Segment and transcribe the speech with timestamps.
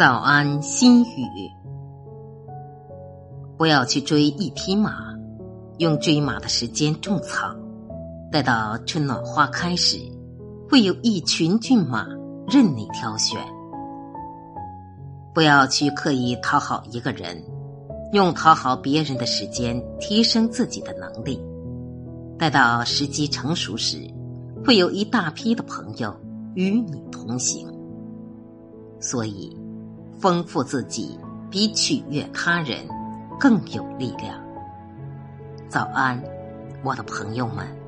[0.00, 1.52] 早安，心语。
[3.58, 4.94] 不要去追一匹马，
[5.76, 7.54] 用追马的时间种草，
[8.32, 9.98] 待到春暖花开时，
[10.70, 12.06] 会有一群骏马
[12.48, 13.38] 任你挑选。
[15.34, 17.36] 不要去刻意讨好一个人，
[18.14, 21.38] 用讨好别人的时间提升自己的能力，
[22.38, 23.98] 待到时机成熟时，
[24.64, 26.16] 会有一大批的朋友
[26.54, 27.68] 与你同行。
[28.98, 29.54] 所以。
[30.20, 31.18] 丰富自己
[31.50, 32.86] 比取悦他人
[33.38, 34.38] 更有力量。
[35.68, 36.22] 早安，
[36.82, 37.79] 我的朋友们。